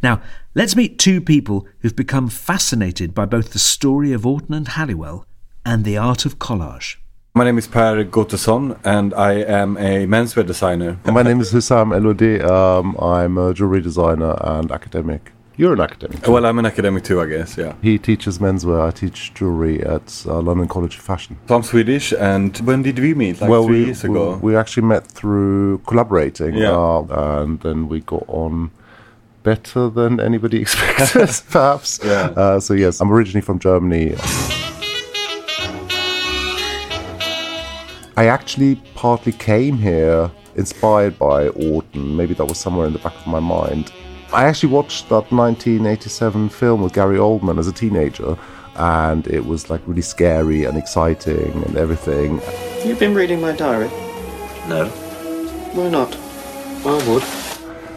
Now, 0.02 0.20
let's 0.54 0.76
meet 0.76 0.98
two 0.98 1.20
people 1.20 1.66
who've 1.80 1.96
become 1.96 2.28
fascinated 2.28 3.14
by 3.14 3.24
both 3.24 3.52
the 3.52 3.58
story 3.58 4.12
of 4.12 4.26
Orton 4.26 4.54
and 4.54 4.68
Halliwell 4.68 5.24
and 5.64 5.84
the 5.84 5.96
art 5.96 6.26
of 6.26 6.38
collage. 6.38 6.96
My 7.34 7.44
name 7.44 7.56
is 7.56 7.66
Per 7.66 8.04
Götesson 8.04 8.78
and 8.84 9.14
I 9.14 9.32
am 9.34 9.76
a 9.78 10.06
menswear 10.06 10.46
designer. 10.46 10.98
My 11.06 11.22
name 11.22 11.40
is 11.40 11.52
Husam 11.52 11.94
El 11.94 12.12
Odeh. 12.12 12.44
Um, 12.44 12.96
I'm 12.98 13.38
a 13.38 13.54
jewelry 13.54 13.80
designer 13.80 14.36
and 14.40 14.70
academic. 14.70 15.32
You're 15.58 15.72
an 15.72 15.80
academic. 15.80 16.24
Well, 16.28 16.46
I'm 16.46 16.60
an 16.60 16.66
academic 16.66 17.02
too, 17.02 17.20
I 17.20 17.26
guess. 17.26 17.58
Yeah. 17.58 17.74
He 17.82 17.98
teaches 17.98 18.38
menswear. 18.38 18.86
I 18.86 18.92
teach 18.92 19.34
jewelry 19.34 19.82
at 19.82 20.24
uh, 20.24 20.40
London 20.40 20.68
College 20.68 20.94
of 20.94 21.02
Fashion. 21.02 21.36
So 21.48 21.56
I'm 21.56 21.64
Swedish, 21.64 22.12
and 22.12 22.56
when 22.58 22.82
did 22.82 23.00
we 23.00 23.12
meet? 23.12 23.40
Like 23.40 23.50
well, 23.50 23.64
three 23.66 23.80
we, 23.80 23.84
years 23.86 24.04
ago. 24.04 24.36
We, 24.36 24.52
we 24.52 24.56
actually 24.56 24.86
met 24.86 25.08
through 25.08 25.78
collaborating. 25.78 26.54
Yeah. 26.54 26.76
Uh, 26.76 27.42
and 27.42 27.58
then 27.60 27.88
we 27.88 28.02
got 28.02 28.24
on 28.28 28.70
better 29.42 29.88
than 29.88 30.20
anybody 30.20 30.60
expected, 30.60 31.28
perhaps. 31.50 31.98
Yeah. 32.04 32.32
Uh, 32.36 32.60
so 32.60 32.74
yes, 32.74 33.00
I'm 33.00 33.10
originally 33.10 33.44
from 33.44 33.58
Germany. 33.58 34.14
I 38.16 38.26
actually 38.26 38.76
partly 38.94 39.32
came 39.32 39.78
here 39.78 40.30
inspired 40.54 41.18
by 41.18 41.48
Orton. 41.48 42.16
Maybe 42.16 42.34
that 42.34 42.44
was 42.44 42.58
somewhere 42.58 42.86
in 42.86 42.92
the 42.92 43.00
back 43.00 43.16
of 43.16 43.26
my 43.26 43.40
mind. 43.40 43.92
I 44.30 44.44
actually 44.44 44.73
watched 44.73 45.08
that 45.08 45.32
1987 45.32 46.50
film 46.50 46.82
with 46.82 46.92
Gary 46.92 47.16
Oldman 47.16 47.58
as 47.58 47.66
a 47.66 47.73
teenager, 47.73 48.37
and 48.76 49.26
it 49.26 49.47
was 49.47 49.70
like 49.70 49.80
really 49.87 50.02
scary 50.02 50.64
and 50.64 50.76
exciting 50.76 51.64
and 51.64 51.76
everything. 51.76 52.40
You've 52.85 52.99
been 52.99 53.14
reading 53.14 53.40
my 53.40 53.52
diary? 53.52 53.88
No. 54.68 54.87
Why 55.73 55.88
not? 55.88 56.14
I 56.85 57.08
would. 57.08 57.25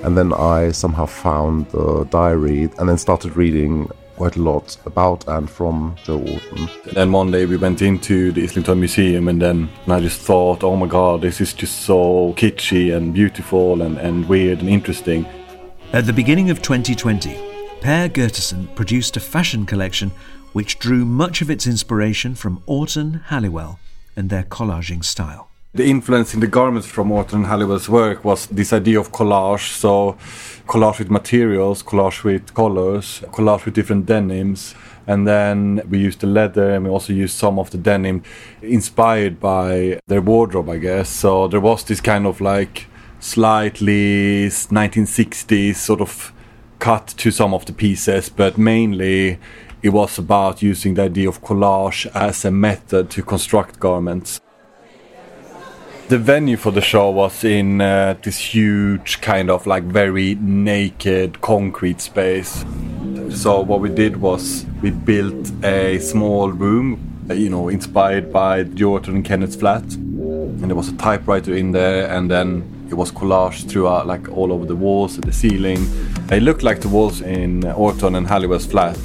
And 0.05 0.17
then 0.17 0.31
I 0.33 0.71
somehow 0.71 1.05
found 1.05 1.69
the 1.71 2.05
diary 2.05 2.69
and 2.79 2.87
then 2.87 2.97
started 2.97 3.35
reading 3.35 3.91
quite 4.15 4.37
a 4.37 4.41
lot 4.41 4.77
about 4.85 5.27
and 5.27 5.49
from 5.49 5.95
Joe 6.03 6.19
Orton. 6.19 6.69
Then 6.93 7.11
one 7.11 7.31
day 7.31 7.45
we 7.45 7.57
went 7.57 7.81
into 7.81 8.31
the 8.31 8.43
Islington 8.43 8.79
Museum 8.79 9.27
and 9.27 9.41
then 9.41 9.69
I 9.87 9.99
just 9.99 10.21
thought, 10.21 10.63
oh 10.63 10.75
my 10.75 10.87
god, 10.87 11.21
this 11.21 11.41
is 11.41 11.53
just 11.53 11.81
so 11.81 12.33
kitschy 12.37 12.95
and 12.95 13.13
beautiful 13.13 13.81
and, 13.81 13.97
and 13.97 14.29
weird 14.29 14.59
and 14.59 14.69
interesting. 14.69 15.25
At 15.93 16.05
the 16.05 16.13
beginning 16.13 16.49
of 16.49 16.61
2020, 16.61 17.35
Per 17.81 18.07
Götesson 18.07 18.73
produced 18.75 19.17
a 19.17 19.19
fashion 19.19 19.65
collection 19.65 20.13
which 20.53 20.79
drew 20.79 21.03
much 21.03 21.41
of 21.41 21.49
its 21.49 21.67
inspiration 21.67 22.33
from 22.33 22.63
Orton 22.65 23.15
Halliwell 23.25 23.77
and 24.15 24.29
their 24.29 24.43
collaging 24.43 25.03
style. 25.03 25.49
The 25.73 25.89
influence 25.89 26.33
in 26.33 26.39
the 26.39 26.47
garments 26.47 26.87
from 26.87 27.11
Orton 27.11 27.43
Halliwell's 27.43 27.89
work 27.89 28.23
was 28.23 28.45
this 28.45 28.71
idea 28.71 29.01
of 29.01 29.11
collage. 29.11 29.67
So, 29.67 30.15
collage 30.65 30.99
with 30.99 31.11
materials, 31.11 31.83
collage 31.83 32.23
with 32.23 32.53
colors, 32.53 33.21
collage 33.33 33.65
with 33.65 33.73
different 33.73 34.05
denims. 34.05 34.73
And 35.07 35.27
then 35.27 35.81
we 35.89 35.99
used 35.99 36.21
the 36.21 36.27
leather 36.27 36.69
and 36.71 36.85
we 36.85 36.89
also 36.89 37.11
used 37.11 37.35
some 37.35 37.59
of 37.59 37.69
the 37.71 37.77
denim 37.77 38.23
inspired 38.61 39.41
by 39.41 39.99
their 40.07 40.21
wardrobe, 40.21 40.69
I 40.69 40.77
guess. 40.77 41.09
So, 41.09 41.49
there 41.49 41.59
was 41.59 41.83
this 41.83 41.99
kind 41.99 42.25
of 42.25 42.39
like 42.39 42.87
slightly 43.21 44.47
1960s 44.47 45.75
sort 45.75 46.01
of 46.01 46.33
cut 46.79 47.07
to 47.07 47.31
some 47.31 47.53
of 47.53 47.65
the 47.65 47.73
pieces, 47.73 48.27
but 48.27 48.57
mainly 48.57 49.39
it 49.83 49.89
was 49.89 50.17
about 50.17 50.61
using 50.61 50.95
the 50.95 51.03
idea 51.03 51.29
of 51.29 51.41
collage 51.41 52.07
as 52.15 52.43
a 52.43 52.51
method 52.51 53.09
to 53.11 53.23
construct 53.23 53.79
garments. 53.79 54.41
The 56.09 56.17
venue 56.17 56.57
for 56.57 56.71
the 56.71 56.81
show 56.81 57.09
was 57.09 57.43
in 57.43 57.79
uh, 57.79 58.17
this 58.21 58.37
huge 58.37 59.21
kind 59.21 59.49
of 59.49 59.65
like 59.65 59.83
very 59.83 60.35
naked 60.35 61.39
concrete 61.39 62.01
space. 62.01 62.65
So 63.29 63.61
what 63.61 63.79
we 63.79 63.89
did 63.89 64.17
was 64.17 64.65
we 64.81 64.89
built 64.89 65.51
a 65.63 65.99
small 65.99 66.51
room, 66.51 67.25
uh, 67.29 67.35
you 67.35 67.49
know, 67.49 67.69
inspired 67.69 68.33
by 68.33 68.63
Jordan 68.63 69.17
and 69.17 69.25
Kenneth's 69.25 69.55
flat. 69.55 69.83
And 69.83 70.63
there 70.65 70.75
was 70.75 70.89
a 70.89 70.97
typewriter 70.97 71.55
in 71.55 71.71
there 71.71 72.09
and 72.09 72.29
then 72.29 72.80
it 72.91 72.95
was 72.95 73.11
collaged 73.11 73.69
throughout, 73.69 74.05
like 74.05 74.29
all 74.29 74.51
over 74.51 74.65
the 74.65 74.75
walls 74.75 75.15
and 75.15 75.23
the 75.23 75.31
ceiling. 75.31 75.87
It 76.29 76.43
looked 76.43 76.63
like 76.63 76.81
the 76.81 76.89
walls 76.89 77.21
in 77.21 77.65
Orton 77.71 78.15
and 78.15 78.27
Halliwell's 78.27 78.65
flat. 78.65 78.99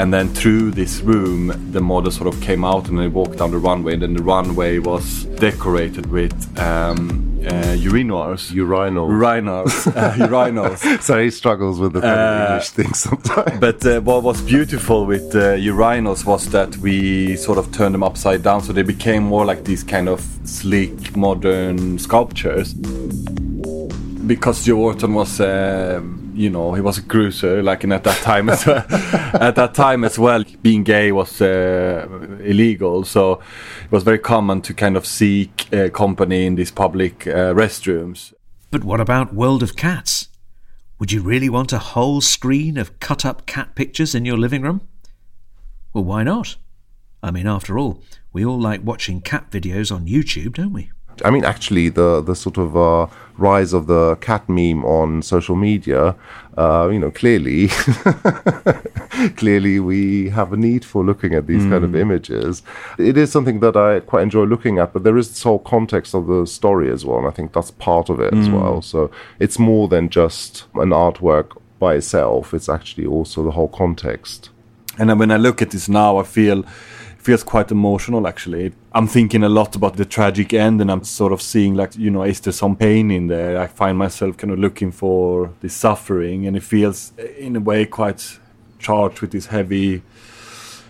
And 0.00 0.14
then 0.14 0.30
through 0.30 0.70
this 0.70 1.02
room, 1.02 1.72
the 1.72 1.80
model 1.82 2.10
sort 2.10 2.26
of 2.32 2.40
came 2.40 2.64
out 2.64 2.88
and 2.88 2.98
they 2.98 3.06
walked 3.06 3.36
down 3.36 3.50
the 3.50 3.58
runway. 3.58 3.92
And 3.92 4.00
then 4.02 4.14
the 4.14 4.22
runway 4.22 4.78
was 4.78 5.24
decorated 5.46 6.06
with 6.06 6.32
um, 6.58 7.38
uh, 7.46 7.76
urinoirs. 7.76 8.50
Urinal. 8.50 9.06
Urinals. 9.08 9.86
uh, 9.94 10.14
urinals. 10.14 11.02
so 11.02 11.22
he 11.22 11.30
struggles 11.30 11.78
with 11.78 11.92
the 11.92 12.00
Uh, 12.00 12.46
English 12.46 12.70
thing 12.70 12.94
sometimes. 12.94 13.60
But 13.60 13.84
uh, 13.84 14.00
what 14.00 14.22
was 14.22 14.40
beautiful 14.40 15.04
with 15.04 15.34
uh, 15.36 15.56
urinals 15.56 16.24
was 16.24 16.48
that 16.48 16.78
we 16.78 17.36
sort 17.36 17.58
of 17.58 17.70
turned 17.70 17.92
them 17.94 18.02
upside 18.02 18.42
down, 18.42 18.62
so 18.62 18.72
they 18.72 18.82
became 18.96 19.22
more 19.24 19.44
like 19.44 19.64
these 19.64 19.84
kind 19.84 20.08
of 20.08 20.22
sleek, 20.44 21.14
modern 21.14 21.98
sculptures. 21.98 22.74
Because 24.30 24.64
Joe 24.64 24.78
Orton 24.78 25.14
was, 25.14 25.40
uh, 25.40 26.00
you 26.34 26.50
know, 26.50 26.72
he 26.74 26.80
was 26.80 26.98
a 26.98 27.02
cruiser, 27.02 27.64
like 27.64 27.82
in 27.82 27.90
at 27.90 28.04
that 28.04 28.22
time 28.22 28.48
as 28.48 28.64
well. 28.64 28.84
at 29.34 29.56
that 29.56 29.74
time 29.74 30.04
as 30.04 30.20
well, 30.20 30.44
being 30.62 30.84
gay 30.84 31.10
was 31.10 31.42
uh, 31.42 32.06
illegal, 32.40 33.02
so 33.04 33.40
it 33.84 33.90
was 33.90 34.04
very 34.04 34.20
common 34.20 34.62
to 34.62 34.72
kind 34.72 34.96
of 34.96 35.04
seek 35.04 35.66
uh, 35.72 35.88
company 35.88 36.46
in 36.46 36.54
these 36.54 36.70
public 36.70 37.26
uh, 37.26 37.52
restrooms. 37.54 38.32
But 38.70 38.84
what 38.84 39.00
about 39.00 39.34
World 39.34 39.64
of 39.64 39.74
Cats? 39.74 40.28
Would 41.00 41.10
you 41.10 41.22
really 41.22 41.48
want 41.48 41.72
a 41.72 41.80
whole 41.80 42.20
screen 42.20 42.78
of 42.78 43.00
cut 43.00 43.24
up 43.24 43.46
cat 43.46 43.74
pictures 43.74 44.14
in 44.14 44.24
your 44.24 44.38
living 44.38 44.62
room? 44.62 44.82
Well, 45.92 46.04
why 46.04 46.22
not? 46.22 46.54
I 47.20 47.32
mean, 47.32 47.48
after 47.48 47.80
all, 47.80 48.00
we 48.32 48.46
all 48.46 48.60
like 48.60 48.84
watching 48.84 49.22
cat 49.22 49.50
videos 49.50 49.90
on 49.92 50.06
YouTube, 50.06 50.54
don't 50.54 50.72
we? 50.72 50.92
I 51.24 51.30
mean, 51.30 51.44
actually, 51.44 51.88
the 51.88 52.20
the 52.20 52.34
sort 52.34 52.58
of 52.58 52.76
uh, 52.76 53.06
rise 53.36 53.72
of 53.72 53.86
the 53.86 54.16
cat 54.16 54.48
meme 54.48 54.84
on 54.84 55.22
social 55.22 55.56
media, 55.56 56.14
uh, 56.56 56.88
you 56.92 56.98
know, 56.98 57.10
clearly, 57.10 57.68
clearly, 59.36 59.80
we 59.80 60.28
have 60.30 60.52
a 60.52 60.56
need 60.56 60.84
for 60.84 61.04
looking 61.04 61.34
at 61.34 61.46
these 61.46 61.64
kind 61.64 61.84
of 61.84 61.94
images. 61.94 62.62
It 62.98 63.16
is 63.16 63.32
something 63.32 63.60
that 63.60 63.76
I 63.76 64.00
quite 64.00 64.22
enjoy 64.22 64.44
looking 64.44 64.78
at, 64.78 64.92
but 64.92 65.04
there 65.04 65.16
is 65.16 65.28
this 65.28 65.42
whole 65.42 65.58
context 65.58 66.14
of 66.14 66.26
the 66.26 66.46
story 66.46 66.90
as 66.90 67.04
well, 67.04 67.18
and 67.18 67.26
I 67.26 67.30
think 67.30 67.52
that's 67.52 67.70
part 67.70 68.10
of 68.10 68.20
it 68.20 68.34
as 68.34 68.48
well. 68.50 68.82
So 68.82 69.10
it's 69.38 69.58
more 69.58 69.88
than 69.88 70.10
just 70.10 70.64
an 70.74 70.90
artwork 70.90 71.56
by 71.78 71.94
itself. 71.94 72.52
It's 72.52 72.68
actually 72.68 73.06
also 73.06 73.42
the 73.42 73.52
whole 73.52 73.68
context. 73.68 74.50
And 74.98 75.18
when 75.18 75.30
I 75.30 75.36
look 75.36 75.62
at 75.62 75.70
this 75.70 75.88
now, 75.88 76.18
I 76.18 76.24
feel 76.24 76.64
feels 77.20 77.42
quite 77.42 77.70
emotional. 77.70 78.26
Actually, 78.26 78.72
I'm 78.92 79.06
thinking 79.06 79.44
a 79.44 79.48
lot 79.48 79.76
about 79.76 79.96
the 79.96 80.04
tragic 80.04 80.52
end, 80.52 80.80
and 80.80 80.90
I'm 80.90 81.04
sort 81.04 81.32
of 81.32 81.42
seeing 81.42 81.74
like 81.74 81.96
you 81.96 82.10
know, 82.10 82.22
is 82.22 82.40
there 82.40 82.52
some 82.52 82.76
pain 82.76 83.10
in 83.10 83.28
there? 83.28 83.60
I 83.60 83.66
find 83.66 83.98
myself 83.98 84.36
kind 84.36 84.52
of 84.52 84.58
looking 84.58 84.90
for 84.90 85.52
the 85.60 85.68
suffering, 85.68 86.46
and 86.46 86.56
it 86.56 86.62
feels 86.62 87.12
eh, 87.18 87.26
in 87.38 87.56
a 87.56 87.60
way 87.60 87.86
quite 87.86 88.38
charged 88.78 89.20
with 89.20 89.32
this 89.32 89.46
heavy, 89.46 90.02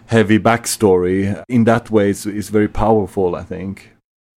heavy 0.06 0.38
backstory. 0.38 1.42
In 1.48 1.64
that 1.64 1.90
way, 1.90 2.10
it's, 2.10 2.26
it's 2.26 2.48
very 2.48 2.68
powerful. 2.68 3.34
I 3.34 3.42
think. 3.42 3.92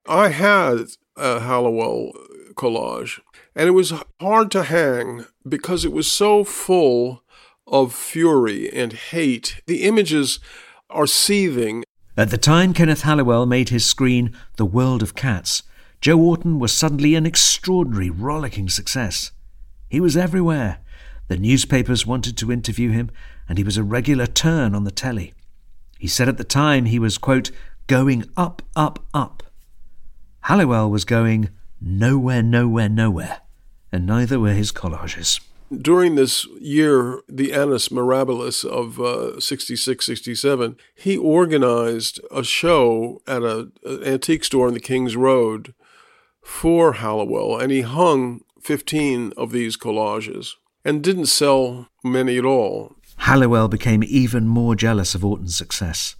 I 0.05 0.29
had 0.29 0.87
a 1.15 1.39
Halliwell 1.39 2.11
collage, 2.55 3.21
and 3.55 3.67
it 3.67 3.71
was 3.71 3.93
hard 4.19 4.51
to 4.51 4.63
hang 4.63 5.25
because 5.47 5.85
it 5.85 5.93
was 5.93 6.11
so 6.11 6.43
full 6.43 7.23
of 7.67 7.93
fury 7.93 8.69
and 8.71 8.93
hate. 8.93 9.61
The 9.67 9.83
images 9.83 10.39
are 10.93 11.07
seething. 11.07 11.83
At 12.15 12.29
the 12.29 12.37
time 12.37 12.73
Kenneth 12.73 13.01
Halliwell 13.01 13.45
made 13.45 13.69
his 13.69 13.85
screen 13.85 14.35
The 14.57 14.65
World 14.65 15.01
of 15.01 15.15
Cats, 15.15 15.63
Joe 15.99 16.19
Orton 16.19 16.59
was 16.59 16.71
suddenly 16.71 17.15
an 17.15 17.25
extraordinary, 17.25 18.09
rollicking 18.09 18.69
success. 18.69 19.31
He 19.89 19.99
was 19.99 20.15
everywhere. 20.15 20.79
The 21.27 21.37
newspapers 21.37 22.05
wanted 22.05 22.37
to 22.37 22.51
interview 22.51 22.91
him, 22.91 23.09
and 23.49 23.57
he 23.57 23.63
was 23.63 23.77
a 23.77 23.83
regular 23.83 24.27
turn 24.27 24.75
on 24.75 24.83
the 24.83 24.91
telly. 24.91 25.33
He 25.97 26.07
said 26.07 26.27
at 26.27 26.37
the 26.37 26.43
time 26.43 26.85
he 26.85 26.99
was, 26.99 27.17
quote, 27.17 27.51
going 27.87 28.25
up, 28.37 28.61
up, 28.75 29.05
up. 29.13 29.43
Halliwell 30.41 30.91
was 30.91 31.05
going 31.05 31.49
nowhere, 31.79 32.43
nowhere, 32.43 32.89
nowhere, 32.89 33.41
and 33.91 34.05
neither 34.05 34.39
were 34.39 34.53
his 34.53 34.71
collages. 34.71 35.39
During 35.71 36.15
this 36.15 36.45
year, 36.59 37.21
the 37.27 37.51
annus 37.53 37.89
mirabilis 37.89 38.63
of 38.63 38.99
uh, 38.99 39.39
66, 39.39 40.05
67, 40.05 40.77
he 40.95 41.17
organized 41.17 42.19
a 42.31 42.43
show 42.43 43.21
at 43.25 43.41
a, 43.43 43.71
an 43.83 44.03
antique 44.03 44.43
store 44.43 44.67
on 44.67 44.73
the 44.73 44.79
King's 44.79 45.15
Road 45.15 45.73
for 46.43 46.93
Halliwell, 46.93 47.57
and 47.57 47.71
he 47.71 47.81
hung 47.81 48.41
15 48.61 49.33
of 49.35 49.51
these 49.51 49.77
collages 49.77 50.51
and 50.85 51.03
didn't 51.03 51.27
sell 51.27 51.87
many 52.03 52.37
at 52.37 52.45
all. 52.45 52.95
Halliwell 53.17 53.67
became 53.67 54.03
even 54.03 54.47
more 54.47 54.75
jealous 54.75 55.15
of 55.15 55.23
Orton's 55.23 55.55
success. 55.55 56.15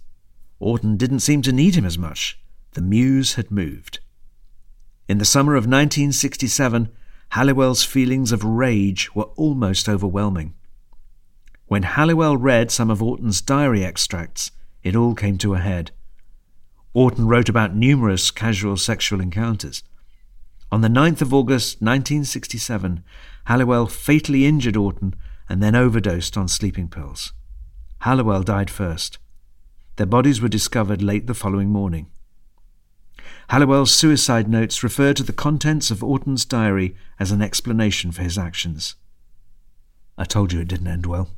Orton 0.58 0.96
didn't 0.96 1.20
seem 1.20 1.42
to 1.42 1.52
need 1.52 1.74
him 1.74 1.84
as 1.84 1.98
much. 1.98 2.40
The 2.72 2.80
muse 2.80 3.34
had 3.34 3.50
moved. 3.50 4.00
In 5.08 5.18
the 5.18 5.24
summer 5.24 5.52
of 5.52 5.64
1967, 5.64 6.88
Halliwell's 7.34 7.82
feelings 7.82 8.30
of 8.30 8.44
rage 8.44 9.12
were 9.12 9.24
almost 9.34 9.88
overwhelming. 9.88 10.54
When 11.66 11.82
Halliwell 11.82 12.36
read 12.36 12.70
some 12.70 12.90
of 12.90 13.02
Orton's 13.02 13.40
diary 13.40 13.84
extracts, 13.84 14.52
it 14.84 14.94
all 14.94 15.16
came 15.16 15.36
to 15.38 15.54
a 15.54 15.58
head. 15.58 15.90
Orton 16.92 17.26
wrote 17.26 17.48
about 17.48 17.74
numerous 17.74 18.30
casual 18.30 18.76
sexual 18.76 19.20
encounters. 19.20 19.82
On 20.70 20.80
the 20.80 20.86
9th 20.86 21.22
of 21.22 21.34
August 21.34 21.82
1967, 21.82 23.02
Halliwell 23.46 23.88
fatally 23.88 24.46
injured 24.46 24.76
Orton 24.76 25.16
and 25.48 25.60
then 25.60 25.74
overdosed 25.74 26.36
on 26.36 26.46
sleeping 26.46 26.86
pills. 26.86 27.32
Halliwell 28.02 28.44
died 28.44 28.70
first. 28.70 29.18
Their 29.96 30.06
bodies 30.06 30.40
were 30.40 30.46
discovered 30.46 31.02
late 31.02 31.26
the 31.26 31.34
following 31.34 31.70
morning. 31.70 32.06
Halliwell's 33.48 33.92
suicide 33.92 34.48
notes 34.48 34.82
refer 34.82 35.12
to 35.12 35.22
the 35.22 35.32
contents 35.32 35.90
of 35.90 36.02
Orton's 36.02 36.44
diary 36.44 36.96
as 37.20 37.30
an 37.30 37.42
explanation 37.42 38.10
for 38.10 38.22
his 38.22 38.38
actions. 38.38 38.94
I 40.16 40.24
told 40.24 40.52
you 40.52 40.60
it 40.60 40.68
didn't 40.68 40.86
end 40.86 41.06
well. 41.06 41.28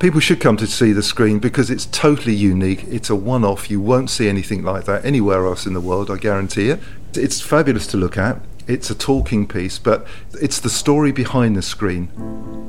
People 0.00 0.18
should 0.18 0.40
come 0.40 0.56
to 0.56 0.66
see 0.66 0.90
the 0.90 1.00
screen 1.00 1.38
because 1.38 1.70
it's 1.70 1.86
totally 1.86 2.34
unique. 2.34 2.82
It's 2.88 3.08
a 3.08 3.14
one 3.14 3.44
off. 3.44 3.70
You 3.70 3.80
won't 3.80 4.10
see 4.10 4.28
anything 4.28 4.64
like 4.64 4.84
that 4.86 5.04
anywhere 5.04 5.46
else 5.46 5.64
in 5.64 5.74
the 5.74 5.80
world, 5.80 6.10
I 6.10 6.16
guarantee 6.16 6.70
it. 6.70 6.80
It's 7.14 7.40
fabulous 7.40 7.86
to 7.88 7.96
look 7.96 8.18
at. 8.18 8.40
It's 8.66 8.90
a 8.90 8.94
talking 8.94 9.46
piece, 9.46 9.78
but 9.78 10.06
it's 10.40 10.60
the 10.60 10.70
story 10.70 11.12
behind 11.12 11.56
the 11.56 11.62
screen. 11.62 12.08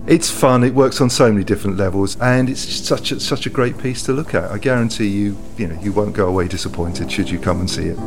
It's 0.08 0.29
fun. 0.29 0.63
It 0.63 0.73
works 0.73 0.99
on 0.99 1.10
so 1.10 1.32
many 1.32 1.43
different 1.43 1.77
levels, 1.77 2.19
and 2.19 2.49
it's 2.49 2.62
such 2.62 3.12
a, 3.12 3.19
such 3.19 3.45
a 3.45 3.49
great 3.49 3.77
piece 3.77 4.03
to 4.03 4.12
look 4.12 4.34
at. 4.34 4.51
I 4.51 4.58
guarantee 4.58 5.08
you, 5.08 5.38
you 5.58 5.67
know, 5.67 5.79
you 5.82 5.93
won't 5.93 6.13
go 6.13 6.27
away 6.27 6.47
disappointed 6.47 7.12
should 7.12 7.29
you 7.29 7.39
come 7.39 7.60
and 7.60 7.69
see 7.69 7.86
it. 7.88 7.97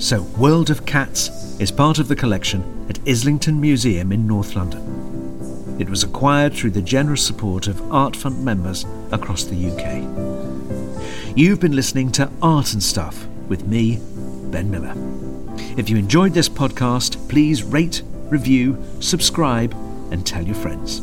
So, 0.00 0.22
World 0.38 0.70
of 0.70 0.84
Cats 0.86 1.58
is 1.58 1.70
part 1.70 1.98
of 1.98 2.08
the 2.08 2.16
collection 2.16 2.86
at 2.88 2.98
Islington 3.08 3.60
Museum 3.60 4.12
in 4.12 4.26
North 4.26 4.54
London. 4.54 5.76
It 5.80 5.88
was 5.88 6.04
acquired 6.04 6.52
through 6.52 6.70
the 6.70 6.82
generous 6.82 7.26
support 7.26 7.66
of 7.66 7.80
Art 7.92 8.14
Fund 8.14 8.44
members 8.44 8.84
across 9.10 9.44
the 9.44 9.70
UK. 9.70 11.36
You've 11.36 11.58
been 11.58 11.74
listening 11.74 12.12
to 12.12 12.30
Art 12.42 12.74
and 12.74 12.82
Stuff 12.82 13.26
with 13.48 13.66
me, 13.66 13.98
Ben 14.50 14.70
Miller. 14.70 15.23
If 15.76 15.88
you 15.90 15.96
enjoyed 15.96 16.34
this 16.34 16.48
podcast, 16.48 17.28
please 17.28 17.62
rate, 17.62 18.02
review, 18.30 18.82
subscribe, 19.00 19.72
and 20.10 20.26
tell 20.26 20.42
your 20.44 20.56
friends. 20.56 21.00